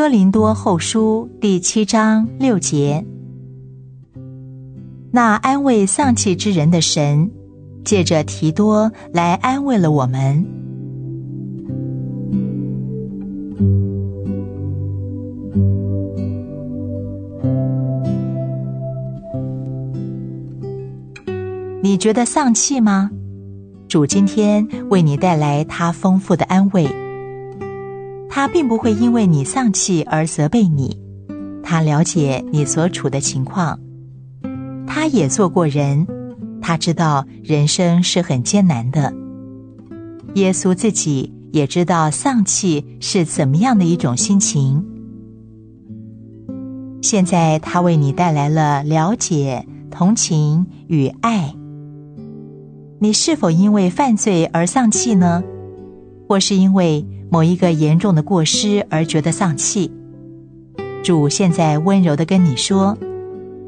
[0.00, 3.04] 哥林多后书第七章六节，
[5.10, 7.30] 那安慰丧气之人的神，
[7.84, 10.46] 借着提多来安慰了我们。
[21.82, 23.10] 你觉得丧气吗？
[23.86, 26.88] 主今天为你带来他丰富的安慰。
[28.30, 30.96] 他并不会因为你丧气而责备你，
[31.64, 33.78] 他了解你所处的情况，
[34.86, 36.06] 他也做过人，
[36.62, 39.12] 他知道人生是很艰难的。
[40.34, 44.86] 耶稣自己也知道丧气是怎么样的一种心情。
[47.02, 51.52] 现在他为你带来了了解、同情与爱。
[53.00, 55.42] 你是否因为犯罪而丧气呢？
[56.30, 59.90] 或是因为某一个严重的过失而觉得丧气，
[61.02, 62.96] 主现在温柔的跟你说：“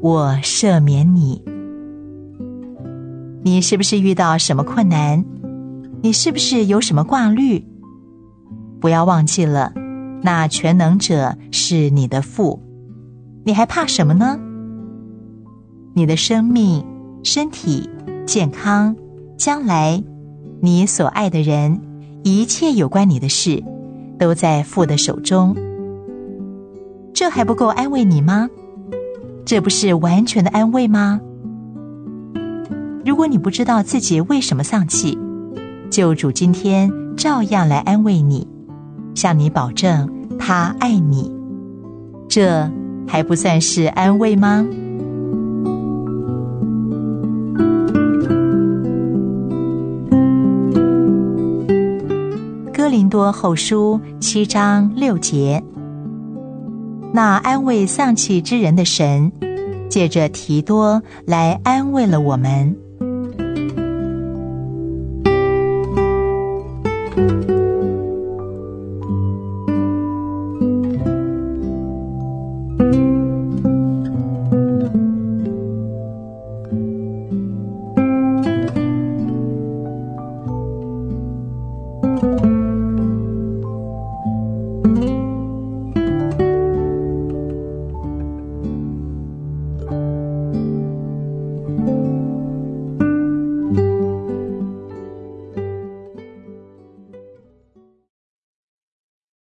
[0.00, 1.42] 我赦免你。”
[3.44, 5.22] 你是不是遇到什么困难？
[6.00, 7.62] 你是不是有什么挂虑？
[8.80, 9.74] 不要忘记了，
[10.22, 12.62] 那全能者是你的父，
[13.44, 14.40] 你还怕什么呢？
[15.92, 16.82] 你的生命、
[17.22, 17.90] 身体、
[18.24, 18.96] 健康、
[19.36, 20.02] 将来，
[20.62, 21.82] 你所爱的人。
[22.26, 23.62] 一切有关你的事，
[24.18, 25.54] 都在父的手中。
[27.14, 28.50] 这还不够安慰你吗？
[29.44, 31.20] 这不是完全的安慰吗？
[33.04, 35.16] 如果你不知道自己为什么丧气，
[35.88, 38.44] 救主今天照样来安慰你，
[39.14, 41.32] 向你保证他爱你。
[42.28, 42.68] 这
[43.06, 44.66] 还不算是安慰吗？
[52.86, 55.60] 多林多后书七章六节，
[57.12, 59.32] 那安慰丧气之人的神，
[59.90, 62.76] 借着提多来安慰了我们。